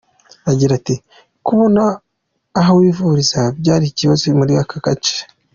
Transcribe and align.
Agira 0.51 0.71
ati 0.79 0.95
“Kubona 1.47 1.83
aho 2.59 2.71
wivuriza 2.79 3.41
byari 3.59 3.85
ikibazo 3.87 4.23
muri 4.39 4.53
aka 4.63 4.77
gace. 4.85 5.17